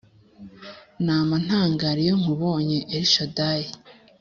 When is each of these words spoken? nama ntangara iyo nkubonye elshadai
nama 1.07 1.33
ntangara 1.45 1.99
iyo 2.05 2.15
nkubonye 2.21 2.79
elshadai 2.97 3.67